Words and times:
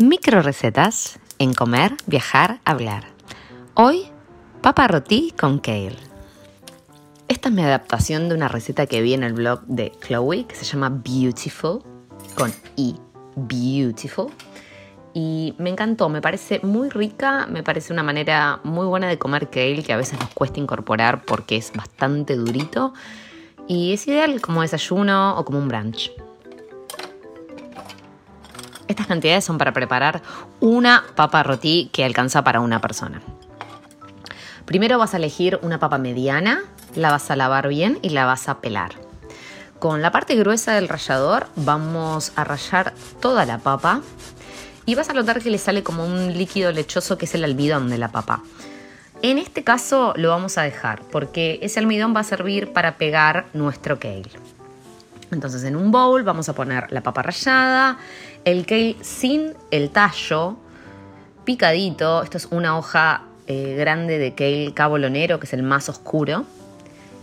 Micro 0.00 0.42
recetas 0.42 1.18
en 1.40 1.52
comer, 1.54 1.96
viajar, 2.06 2.60
hablar. 2.64 3.02
Hoy, 3.74 4.04
papa 4.62 4.86
roti 4.86 5.34
con 5.36 5.58
kale. 5.58 5.96
Esta 7.26 7.48
es 7.48 7.54
mi 7.56 7.62
adaptación 7.62 8.28
de 8.28 8.36
una 8.36 8.46
receta 8.46 8.86
que 8.86 9.02
vi 9.02 9.14
en 9.14 9.24
el 9.24 9.32
blog 9.32 9.62
de 9.66 9.90
Chloe 10.06 10.46
que 10.46 10.54
se 10.54 10.64
llama 10.64 10.88
Beautiful, 10.88 11.82
con 12.36 12.52
I, 12.76 12.94
Beautiful. 13.34 14.28
Y 15.14 15.56
me 15.58 15.70
encantó, 15.70 16.08
me 16.08 16.22
parece 16.22 16.60
muy 16.62 16.90
rica, 16.90 17.48
me 17.48 17.64
parece 17.64 17.92
una 17.92 18.04
manera 18.04 18.60
muy 18.62 18.86
buena 18.86 19.08
de 19.08 19.18
comer 19.18 19.50
kale 19.50 19.82
que 19.82 19.92
a 19.92 19.96
veces 19.96 20.20
nos 20.20 20.28
cuesta 20.28 20.60
incorporar 20.60 21.24
porque 21.24 21.56
es 21.56 21.72
bastante 21.72 22.36
durito. 22.36 22.94
Y 23.66 23.94
es 23.94 24.06
ideal 24.06 24.40
como 24.40 24.62
desayuno 24.62 25.36
o 25.36 25.44
como 25.44 25.58
un 25.58 25.66
brunch. 25.66 26.12
Estas 28.98 29.06
cantidades 29.06 29.44
son 29.44 29.58
para 29.58 29.72
preparar 29.72 30.22
una 30.58 31.04
papa 31.14 31.44
roti 31.44 31.88
que 31.92 32.04
alcanza 32.04 32.42
para 32.42 32.58
una 32.58 32.80
persona. 32.80 33.22
Primero 34.64 34.98
vas 34.98 35.14
a 35.14 35.18
elegir 35.18 35.60
una 35.62 35.78
papa 35.78 35.98
mediana, 35.98 36.64
la 36.96 37.12
vas 37.12 37.30
a 37.30 37.36
lavar 37.36 37.68
bien 37.68 38.00
y 38.02 38.08
la 38.08 38.24
vas 38.24 38.48
a 38.48 38.60
pelar. 38.60 38.90
Con 39.78 40.02
la 40.02 40.10
parte 40.10 40.34
gruesa 40.34 40.72
del 40.72 40.88
rallador 40.88 41.46
vamos 41.54 42.32
a 42.34 42.42
rallar 42.42 42.92
toda 43.20 43.46
la 43.46 43.58
papa 43.58 44.02
y 44.84 44.96
vas 44.96 45.08
a 45.10 45.12
notar 45.12 45.40
que 45.40 45.50
le 45.50 45.58
sale 45.58 45.84
como 45.84 46.04
un 46.04 46.36
líquido 46.36 46.72
lechoso 46.72 47.16
que 47.18 47.26
es 47.26 47.36
el 47.36 47.44
almidón 47.44 47.90
de 47.90 47.98
la 47.98 48.08
papa. 48.08 48.42
En 49.22 49.38
este 49.38 49.62
caso 49.62 50.12
lo 50.16 50.30
vamos 50.30 50.58
a 50.58 50.62
dejar 50.62 51.02
porque 51.12 51.60
ese 51.62 51.78
almidón 51.78 52.16
va 52.16 52.22
a 52.22 52.24
servir 52.24 52.72
para 52.72 52.96
pegar 52.96 53.46
nuestro 53.52 54.00
kale. 54.00 54.28
Entonces 55.30 55.62
en 55.64 55.76
un 55.76 55.90
bowl 55.90 56.22
vamos 56.22 56.48
a 56.48 56.54
poner 56.54 56.90
la 56.90 57.02
papa 57.02 57.22
rallada, 57.22 57.98
el 58.48 58.64
kale 58.64 58.96
sin 59.02 59.52
el 59.70 59.90
tallo, 59.90 60.56
picadito. 61.44 62.22
Esto 62.22 62.38
es 62.38 62.46
una 62.46 62.78
hoja 62.78 63.24
eh, 63.46 63.74
grande 63.76 64.18
de 64.18 64.34
kale 64.34 64.72
cabolonero, 64.72 65.38
que 65.38 65.44
es 65.44 65.52
el 65.52 65.62
más 65.62 65.90
oscuro. 65.90 66.44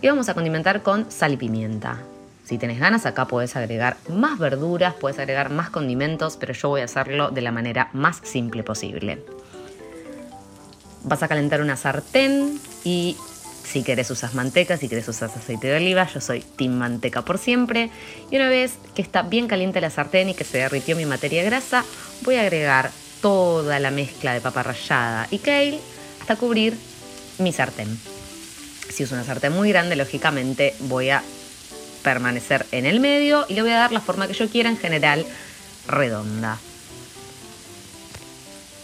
Y 0.04 0.08
vamos 0.08 0.30
a 0.30 0.36
condimentar 0.36 0.84
con 0.84 1.10
sal 1.10 1.34
y 1.34 1.38
pimienta. 1.38 1.98
Si 2.44 2.60
tenés 2.60 2.80
ganas, 2.80 3.08
acá 3.08 3.26
puedes 3.26 3.56
agregar 3.56 3.98
más 4.08 4.38
verduras, 4.38 4.94
puedes 4.94 5.18
agregar 5.18 5.50
más 5.50 5.72
condimentos, 5.72 6.38
pero 6.38 6.54
yo 6.54 6.70
voy 6.70 6.82
a 6.82 6.86
hacerlo 6.86 7.32
de 7.32 7.42
la 7.42 7.52
manera 7.52 7.90
más 7.94 8.22
simple 8.22 8.62
posible. 8.62 9.24
Vas 11.06 11.24
a 11.24 11.28
calentar 11.28 11.60
una 11.60 11.76
sartén 11.76 12.60
y 12.84 13.18
si 13.66 13.84
querés 13.84 14.10
usas 14.12 14.34
manteca, 14.34 14.78
si 14.78 14.88
querés 14.88 15.08
usas 15.08 15.36
aceite 15.36 15.68
de 15.68 15.78
oliva, 15.78 16.08
yo 16.14 16.22
soy 16.22 16.42
team 16.42 16.74
manteca 16.74 17.24
por 17.24 17.38
siempre. 17.38 17.90
Y 18.32 18.36
una 18.36 18.50
vez 18.50 18.74
que 18.94 19.02
está 19.02 19.24
bien 19.24 19.48
caliente 19.48 19.82
la 19.82 19.90
sartén 19.90 20.30
y 20.30 20.34
que 20.34 20.44
se 20.44 20.60
derritió 20.60 20.96
mi 20.96 21.06
materia 21.06 21.44
grasa, 21.44 21.84
voy 22.22 22.36
a 22.36 22.42
agregar 22.42 22.92
toda 23.22 23.80
la 23.80 23.92
mezcla 23.92 24.34
de 24.34 24.42
papa 24.42 24.64
rallada 24.64 25.28
y 25.32 25.40
kale 25.40 25.80
hasta 26.22 26.36
cubrir 26.36 26.78
mi 27.40 27.52
sartén. 27.52 28.00
Si 28.90 29.04
uso 29.04 29.16
una 29.16 29.24
sartén 29.24 29.54
muy 29.54 29.70
grande, 29.70 29.96
lógicamente 29.96 30.76
voy 30.82 31.10
a 31.10 31.24
permanecer 32.04 32.66
en 32.72 32.86
el 32.86 33.00
medio 33.00 33.46
y 33.50 33.56
le 33.56 33.64
voy 33.64 33.72
a 33.72 33.78
dar 33.78 33.92
la 33.92 34.00
forma 34.00 34.28
que 34.28 34.34
yo 34.34 34.48
quiera, 34.48 34.70
en 34.70 34.78
general 34.78 35.26
redonda 35.88 36.60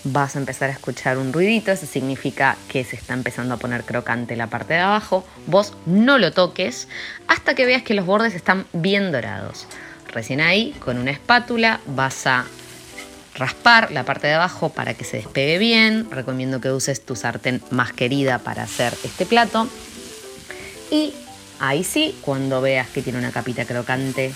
vas 0.04 0.36
a 0.36 0.40
empezar 0.40 0.70
a 0.70 0.74
escuchar 0.74 1.18
un 1.18 1.34
ruidito, 1.34 1.72
eso 1.72 1.86
significa 1.86 2.58
que 2.68 2.84
se 2.84 2.96
está 2.96 3.14
empezando 3.14 3.54
a 3.54 3.58
poner 3.58 3.84
crocante 3.84 4.36
la 4.36 4.48
parte 4.48 4.74
de 4.74 4.80
abajo. 4.80 5.26
Vos 5.48 5.74
no 5.86 6.18
lo 6.18 6.32
toques 6.32 6.88
hasta 7.28 7.56
que 7.56 7.66
veas 7.66 7.84
que 7.84 7.94
los 7.94 8.06
bordes 8.06 8.34
están 8.34 8.66
bien 8.74 9.12
dorados. 9.12 9.68
Recién 10.08 10.42
ahí, 10.42 10.76
con 10.80 10.98
una 10.98 11.12
espátula, 11.12 11.80
vas 11.86 12.28
a 12.28 12.46
raspar 13.36 13.92
la 13.92 14.04
parte 14.04 14.28
de 14.28 14.34
abajo 14.34 14.70
para 14.70 14.94
que 14.94 15.06
se 15.06 15.18
despegue 15.18 15.58
bien. 15.58 16.10
Recomiendo 16.12 16.60
que 16.60 16.72
uses 16.72 17.06
tu 17.06 17.16
sartén 17.16 17.62
más 17.70 17.94
querida 17.94 18.40
para 18.40 18.64
hacer 18.64 18.94
este 19.04 19.26
plato. 19.26 19.68
Y 20.90 21.14
ahí 21.60 21.84
sí, 21.84 22.18
cuando 22.22 22.62
veas 22.62 22.90
que 22.90 23.02
tiene 23.02 23.20
una 23.20 23.32
capita 23.32 23.66
crocante 23.66 24.34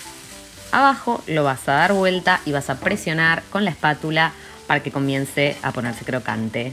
abajo, 0.72 1.22
lo 1.26 1.44
vas 1.44 1.68
a 1.68 1.72
dar 1.72 1.92
vuelta 1.92 2.40
y 2.46 2.52
vas 2.52 2.70
a 2.70 2.80
presionar 2.80 3.42
con 3.50 3.64
la 3.64 3.70
espátula 3.70 4.32
para 4.66 4.82
que 4.82 4.90
comience 4.90 5.56
a 5.62 5.72
ponerse 5.72 6.04
crocante 6.04 6.72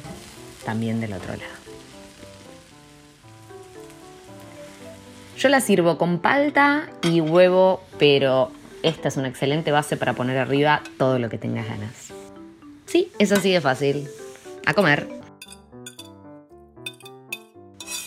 también 0.65 1.01
del 1.01 1.13
otro 1.13 1.35
lado. 1.35 1.63
Yo 5.37 5.49
la 5.49 5.61
sirvo 5.61 5.97
con 5.97 6.19
palta 6.19 6.89
y 7.01 7.19
huevo, 7.19 7.83
pero 7.99 8.51
esta 8.81 9.09
es 9.09 9.17
una 9.17 9.27
excelente 9.27 9.71
base 9.71 9.97
para 9.97 10.13
poner 10.13 10.37
arriba 10.37 10.81
todo 10.97 11.19
lo 11.19 11.29
que 11.29 11.37
tengas 11.37 11.67
ganas. 11.67 12.13
Sí, 12.85 13.11
es 13.19 13.31
así 13.31 13.51
de 13.51 13.59
fácil. 13.59 14.07
A 14.65 14.73
comer. 14.73 15.07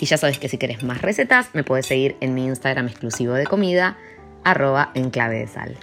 Y 0.01 0.07
ya 0.07 0.17
sabes 0.17 0.39
que 0.39 0.49
si 0.49 0.59
quieres 0.59 0.83
más 0.83 1.03
recetas, 1.03 1.51
me 1.55 1.65
puedes 1.65 1.87
seguir 1.87 2.17
en 2.21 2.35
mi 2.35 2.47
Instagram 2.47 2.89
exclusivo 2.89 3.35
de 3.35 3.45
comida, 3.47 3.99
arroba 4.45 4.91
en 4.95 5.11
clave 5.11 5.41
de 5.41 5.47
sal. 5.47 5.77